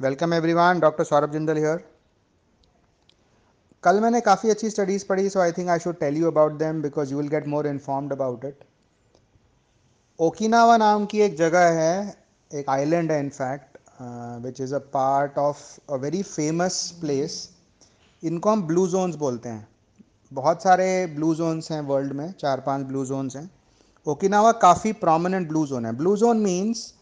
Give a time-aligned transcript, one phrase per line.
[0.00, 1.82] Welcome everyone doctor Saurabh Jindal here
[3.84, 6.80] कल मैंने काफ़ी अच्छी स्टडीज़ पढ़ी so I think I should tell you about them
[6.82, 8.64] because you will get more informed about it
[10.18, 12.16] Okinawa नाम की एक जगह है,
[12.50, 13.78] एक आइलैंड है in fact
[14.44, 15.58] which is a part of
[15.90, 17.36] a very famous place
[18.22, 19.68] इनको हम ब्लू जोन्स बोलते हैं.
[20.32, 23.50] बहुत सारे ब्लू जोन्स हैं वर्ल्ड में, चार पाँच ब्लू जोन्स हैं.
[24.06, 25.92] ओकिनावा काफ़ी प्रोमिनेंट ब्लू जोन है.
[25.92, 26.92] Blue zone means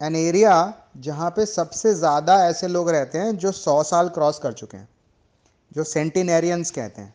[0.00, 0.54] an area
[0.98, 4.88] जहाँ पे सबसे ज़्यादा ऐसे लोग रहते हैं जो सौ साल क्रॉस कर चुके हैं,
[5.72, 7.14] जो सेंटिनेरियंस कहते हैं।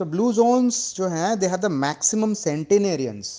[0.00, 3.32] सो ब्लू जोन्स जो हैं they have the maximum centenarians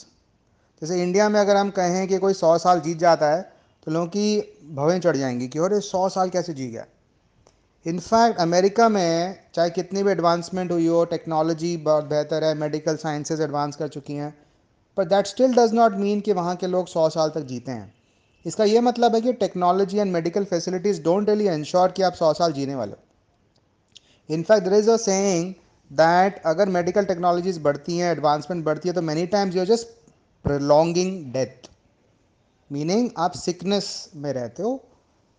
[0.81, 3.41] जैसे इंडिया में अगर हम कहें कि कोई सौ साल जीत जाता है
[3.88, 6.86] तो लोगों की भवें चढ़ जाएँगी कि अरे सौ साल कैसे जी गया।
[7.86, 13.41] इनफैक्ट अमेरिका में चाहे कितनी भी एडवांसमेंट हुई हो टेक्नोलॉजी बहुत बेहतर है मेडिकल साइंसेज
[13.41, 14.36] एडवांस कर चुकी हैं
[14.98, 17.94] पर that still does not mean कि वहाँ के लोग सौ साल तक जीते हैं।
[18.45, 22.34] इसका ये मतलब है कि technology and medical facilities don't really ensure कि आप सौ
[22.34, 25.53] साल जीने वाले हो। In fact there is a saying
[25.92, 29.88] that अगर मेडिकल टेक्नोलॉजीज़ बढ़ती हैं एडवांसमेंट बढ़ती है तो many times you just
[30.45, 31.69] prolonging death
[32.69, 34.80] meaning आप सिकनेस में रहते हो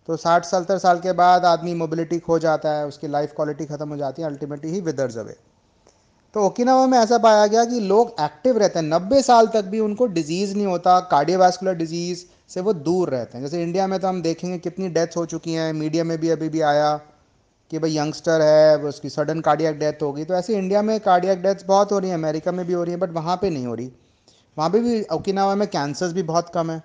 [0.07, 3.89] तो साठ सत्तर साल के बाद आदमी मोबिलिटी खो जाता है, उसकी लाइफ क्वालिटी ख़त्म
[3.89, 5.35] हो जाती है अल्टीमेटली ही विदर्स अवे
[6.33, 9.79] तो ओकिनावा में ऐसा पाया गया कि लोग एक्टिव रहते हैं। नब्बे साल तक भी
[9.79, 14.07] उनको डिज़ीज़ नहीं होता कार्डियोवास्कुलर डिज़ीज़ से वो दूर रहते हैं। जैसे इंडिया में तो
[14.07, 16.95] हम देखेंगे कितनी डेथ हो चुकी हैं। मीडिया में भी अभी भी आया
[17.71, 21.65] कि भाई यंगस्टर है, उसकी सडन कार्डियक डेथ होगी तो ऐसे इंडिया में कार्डियक डेथ्स
[21.65, 23.73] बहुत हो रही हैं अमेरिका में भी हो रही हैं बट वहाँ पे नहीं हो
[23.75, 23.91] रही।
[24.57, 26.81] वहाँ पे भी ओकिनावा में कैंसर्स भी बहुत कम है।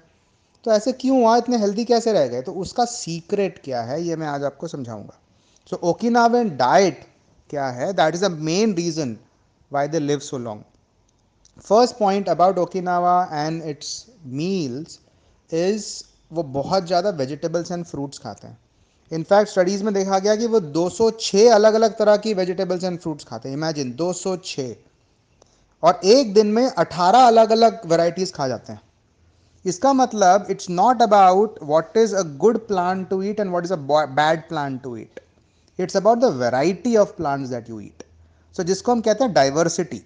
[0.65, 2.43] तो ऐसे क्यों हुआ इतने हेल्दी कैसे रह गए?
[2.43, 5.19] तो उसका सीक्रेट क्या है, ये मैं आज आपको समझाऊँगा।
[5.71, 7.05] सो ओकिनावन डाइट
[7.51, 7.93] क्या है?
[7.93, 9.17] That is the main reason
[9.71, 10.63] why they live so long
[11.63, 14.99] first point about Okinawa and its meals
[15.53, 15.87] is
[16.33, 18.59] वो बहुत ज़्यादा वेजिटेबल्स एंड फ्रूट्स खाते हैं।
[19.13, 23.25] इनफैक्ट स्टडीज़ में देखा गया कि वो 206 अलग अलग तरह की वेजिटेबल्स एंड फ्रूट्स
[23.25, 24.75] खाते हैं। इमेजिन 206
[25.83, 28.81] और एक दिन में 18 अलग अलग वेराइटीज़ खा जाते हैं।
[29.65, 33.73] इसका मतलब it's not about what is a good plan to eat and what is
[33.73, 35.21] a bad plan to eat
[35.79, 38.03] it's about the variety of plants that you eat
[38.55, 40.03] so जिसको हम कहते हैं डाइवर्सिटी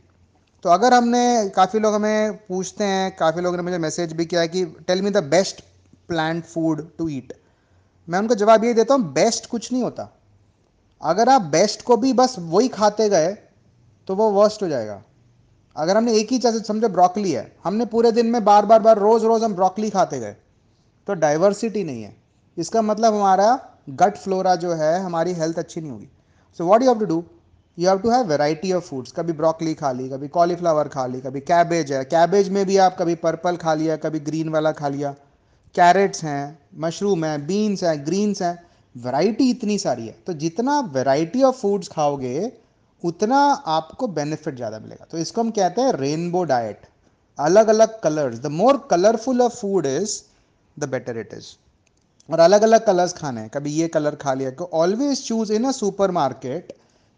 [0.64, 4.40] तो अगर हमने, काफ़ी लोग हमें पूछते हैं, काफ़ी लोगों ने मुझे मैसेज भी किया
[4.40, 5.60] है कि tell me the best
[6.08, 7.32] plant food to eat
[8.08, 10.08] मैं उनको जवाब ये देता हूँ बेस्ट कुछ नहीं होता।
[11.00, 13.32] अगर आप बेस्ट को भी बस वही खाते गए
[14.08, 15.02] तो वो वर्स्ट हो जाएगा।
[15.76, 18.98] अगर हमने एक ही चीज़, समझो ब्रोकली है, हमने पूरे दिन में बार बार बार
[18.98, 20.36] रोज़ रोज़ हम ब्रोकली खाते गए
[21.08, 22.16] तो डाइवर्सिटी नहीं है।
[22.56, 23.58] इसका मतलब हमारा
[23.90, 26.08] गट फ्लोरा जो है, हमारी हेल्थ अच्छी नहीं होगी।
[26.58, 27.24] So what you have to do
[27.78, 31.20] you have to have variety of foods कभी ब्रोकली खा ली, कभी कॉलीफ्लावर खा ली,
[31.20, 34.88] कभी कैबेज है। कैबेज में भी आप कभी पर्पल खा लिया, कभी ग्रीन वाला खा
[34.88, 35.14] लिया।
[35.74, 38.58] कैरेट्स हैं मशरूम है बीन्स हैं ग्रीन्स हैं।
[38.94, 42.52] वैरायटी इतनी सारी है। तो जितना वैरायटी ऑफ़ फूड्स खाओगे,
[43.02, 43.38] उतना
[43.68, 46.86] आपको बेनिफिट ज़्यादा मिलेगा। तो इसको हम कहते हैं रेनबो डाइट
[47.38, 50.20] अलग अलग colours the more colourful of food is
[50.76, 51.46] the better it is
[52.28, 55.72] और अलग अलग कलर्स खाने हैं। कभी ये कलर खा लिया। Always choose in a
[55.72, 56.72] super market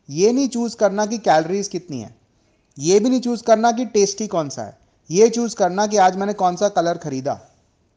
[0.09, 2.15] ये नहीं चूज़ करना कि कैलोरीज कितनी है।
[2.79, 4.77] ये भी नहीं चूज़ करना कि टेस्टी कौन सा है।
[5.11, 7.35] ये चूज़ करना कि आज मैंने कौन सा कलर खरीदा।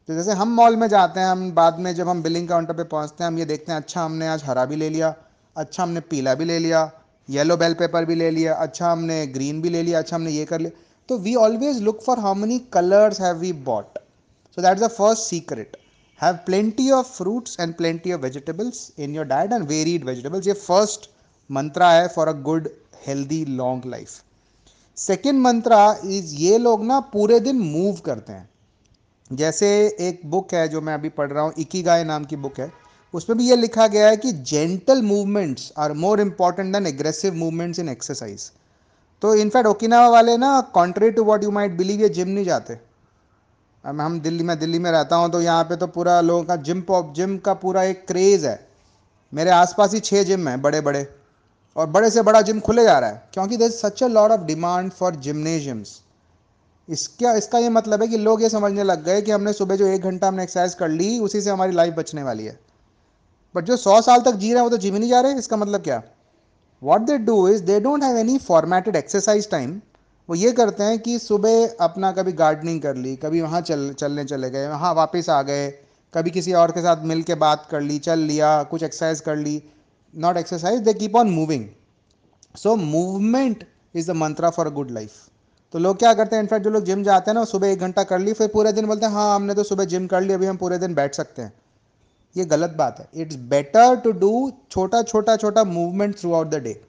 [0.09, 2.83] तो जैसे हम मॉल में जाते हैं, हम बाद में जब हम बिलिंग काउंटर पे
[2.85, 5.13] पहुँचते हैं, हम ये देखते हैं अच्छा हमने आज हरा भी ले लिया
[5.55, 6.89] अच्छा हमने पीला भी ले लिया
[7.29, 10.45] येलो बेल पेपर भी ले लिया अच्छा हमने ग्रीन भी ले लिया अच्छा हमने ये
[10.45, 10.71] कर लिया।
[11.09, 13.97] तो we always look for how many colours have we bought
[14.57, 15.77] so that is the first secret
[16.19, 20.53] have plenty of fruits and plenty of vegetables in your diet and varied vegetables ये
[20.53, 21.09] फ़र्स्ट
[21.49, 22.69] मंत्रा है for a good
[23.07, 24.09] healthy long life
[24.97, 28.49] second mantra is ये लोग ना पूरे दिन move करते हैं।
[29.31, 29.67] जैसे
[30.01, 32.71] एक बुक है जो मैं अभी पढ़ रहा हूँ इकीगाय नाम की बुक है।
[33.13, 37.79] उसमें भी ये लिखा गया है कि gentle movements are more important than aggressive movements
[37.79, 38.49] in exercise
[39.21, 42.73] तो इनफैक्ट ओकिनावा वाले ना contrary to what you might believe ये जिम नहीं जाते।
[43.83, 46.55] अब हम दिल्ली, में दिल्ली में रहता हूँ तो यहाँ पे तो पूरा लोगों का
[46.57, 48.59] जिम पॉप जिम का पूरा एक क्रेज़ है।
[49.33, 51.07] मेरे आसपास ही छः जिम हैं बड़े बड़े
[51.77, 54.41] और बड़े से बड़ा जिम खुले जा रहा है। क्योंकि there's such a lot of
[54.41, 56.01] demand for gymnasiums
[56.87, 59.87] इसका इसका ये मतलब है कि लोग ये समझने लग गए कि हमने सुबह जो
[59.87, 62.59] एक घंटा हमने एक्सरसाइज कर ली, उसी से हमारी लाइफ बचने वाली है।
[63.55, 65.33] बट जो सौ साल तक जी रहे हैं, वो तो जिम ही नहीं जा रहे,
[65.33, 66.01] इसका मतलब क्या?
[66.81, 69.79] What they do is they don't have any formatted exercise time
[70.29, 74.25] वो ये करते हैं कि सुबह अपना कभी गार्डनिंग कर ली, कभी वहाँ चल, चलने
[74.25, 75.69] चले गए, वहाँ वापस आ गए,
[76.13, 79.35] कभी किसी और के साथ मिल के बात कर ली, चल लिया, कुछ एक्सरसाइज कर
[79.35, 79.61] ली।
[80.17, 81.65] Not exercise, they keep on moving.
[82.55, 85.15] So, movement is the mantra for a good life.
[85.73, 86.43] तो लोग क्या करते हैं?
[86.43, 88.85] इनफैक्ट जो लोग जिम जाते हैं ना सुबह एक घंटा कर ली, फिर पूरे दिन
[88.87, 91.41] बोलते हैं हाँ हमने तो सुबह जिम कर ली, अभी हम पूरे दिन बैठ सकते
[91.41, 91.53] हैं.
[92.35, 96.81] ये गलत बात है। इट्स बेटर टू डू छोटा छोटा छोटा movement throughout the day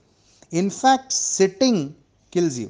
[0.52, 1.88] in fact sitting
[2.32, 2.69] kills you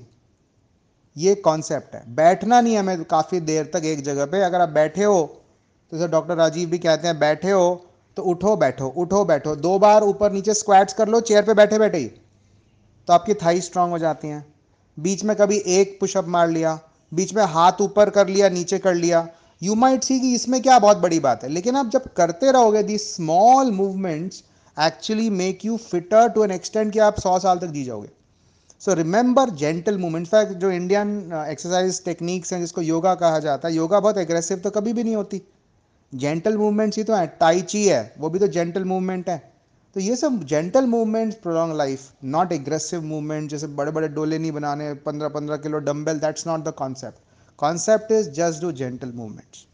[1.16, 5.04] ये कॉन्सेप्ट है। बैठना नहीं हमें काफ़ी देर तक एक जगह पे। अगर आप बैठे
[5.04, 5.22] हो
[5.93, 7.84] तो जैसे डॉक्टर राजीव भी कहते हैं, बैठे हो
[8.19, 11.79] तो उठो, बैठो उठो, बैठो। दो बार ऊपर नीचे स्क्वाट्स कर लो चेयर पे बैठे
[11.79, 12.06] बैठे ही।
[13.09, 14.44] तो आपकी थाई स्ट्रांग हो जाती हैं।
[14.99, 16.79] बीच में कभी एक पुशअप मार लिया,
[17.12, 19.26] बीच में हाथ ऊपर कर लिया, नीचे कर लिया।
[19.62, 22.82] यू माइट सी कि इसमें क्या बहुत बड़ी बात है। लेकिन आप जब करते रहोगे
[22.82, 24.43] the small movements
[24.76, 28.09] actually make you fitter to an extend कि आप सौ साल तक जी जाओगे।
[28.82, 31.11] So remember gentle movement fact जो इंडियन
[31.49, 35.17] एक्सरसाइज टेक्निक्स हैं, जिसको योगा कहा जाता है योगा बहुत एग्रेसिव तो कभी भी नहीं
[35.17, 35.43] होती।
[36.12, 39.38] जेंटल मूवमेंट्स ही तो है टाइची है, वो भी तो जेंटल मूवमेंट है।
[39.96, 44.52] तो ये सब gentle movements prolong life not aggressive movement जैसे बड़े बड़े डोले नहीं
[44.52, 47.19] बनाने पंद्रह पंद्रह kilo dumbbell that's not the concept
[47.58, 49.64] concept is just do gentle movements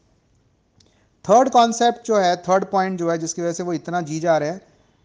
[1.24, 4.36] third concept जो है थर्ड पॉइंट जो है, जिसकी वजह से वो इतना जी जा
[4.38, 4.60] रहे हैं,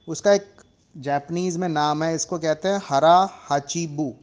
[0.07, 0.47] उसका एक
[0.95, 4.13] जैपनीज में नाम है, इसको कहते हैं hara hachi bu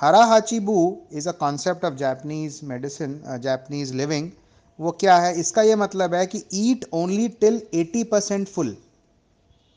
[0.00, 0.78] hara hachi bu
[1.12, 4.30] is a concept of Japanese medicine Japanese living
[4.78, 5.34] वो क्या है?
[5.40, 8.76] इसका ये मतलब है कि eat only till 80 percent full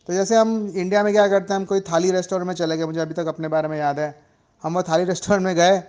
[0.09, 1.59] तो जैसे हम इंडिया में क्या करते हैं?
[1.59, 4.15] हम कोई थाली रेस्टोरेंट में चले गए, मुझे अभी तक अपने बारे में याद है।
[4.63, 5.81] हम वो थाली रेस्टोरेंट में गए,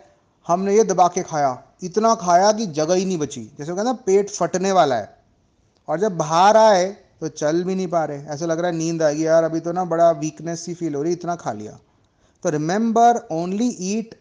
[0.46, 3.96] हमने ये दबा के खाया। इतना खाया कि जगह ही नहीं बची। जैसे कहते हैं
[3.96, 5.08] पेट फटने वाला है।
[5.88, 6.86] और जब बाहर आए
[7.20, 9.72] तो चल भी नहीं पा रहे। ऐसा लग रहा है नींद आएगी यार अभी तो
[9.72, 11.78] ना बड़ा वीकनेस सी फील हो रही, इतना खा लिया।
[12.44, 14.14] तो remember only eat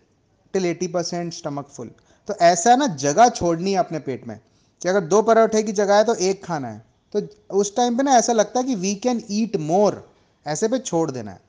[0.54, 1.92] till eighty percent stomach full
[2.28, 4.40] तो ऐसा है ना जगह छोड़नी है अपने पेट में।
[4.82, 6.82] कि अगर दो पराठे की जगह है तो एक खाना है।
[7.14, 7.22] तो
[7.56, 10.04] उस टाइम पे ना ऐसा लगता है कि वी कैन ईट मोर
[10.46, 11.42] ऐसे पे छोड़ देना है।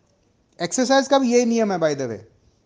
[0.59, 2.17] एक्सरसाइज का भी यही नियम है बाय द वे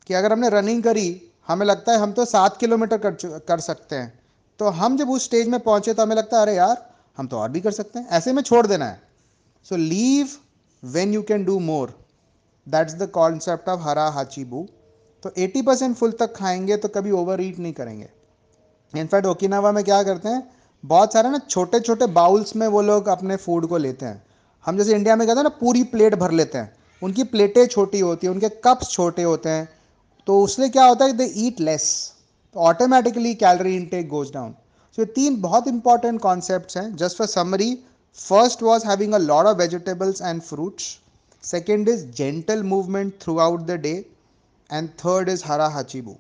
[0.07, 3.97] कि अगर हमने रनिंग करी, हमें लगता है हम तो सात किलोमीटर कर कर सकते
[3.97, 4.13] हैं।
[4.61, 7.39] तो हम जब उस स्टेज में पहुँचे तो हमें लगता है, अरे यार, हम तो
[7.39, 9.01] और भी कर सकते हैं। ऐसे में छोड़ देना है।
[9.67, 10.31] So leave
[10.83, 11.99] when you can do more
[12.67, 14.67] that's the concept of hara hachi bu
[15.23, 18.09] तो 80 परसेंट फुल तक खाएँगे तो कभी ओवर ईट नहीं करेंगे।
[18.97, 20.43] इनफैक्ट ओकिनावा में क्या करते हैं,
[20.85, 24.23] बहुत सारे ना छोटे छोटे बाउल्स में वो लोग अपने फ़ूड को लेते हैं।
[24.65, 28.01] हम जैसे इंडिया में कहते हैं ना, पूरी प्लेट भर लेते हैं। उनकी प्लेटें छोटी
[28.01, 29.69] होती हैं, उनके कप्स छोटे होते हैं।
[30.27, 31.87] तो उससे क्या होता है they eat less
[32.55, 34.53] automatically calorie intake goes down
[34.99, 37.75] so ये तीन बहुत इंपॉर्टेंट कॉन्सेप्ट हैं। Just for summary
[38.19, 40.85] first was having a lot of vegetables and fruits
[41.45, 43.93] second is gentle movement throughout the day
[44.71, 46.17] and third is hara hachi bu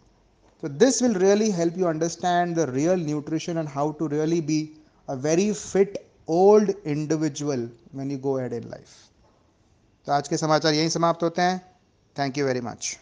[0.64, 4.72] So this will really help you understand the real nutrition and how to really be
[5.08, 8.94] a very fit old individual when you go ahead in life.
[10.06, 11.58] तो आज के समाचार यहीं समाप्त होते हैं
[12.18, 12.96] thank you very much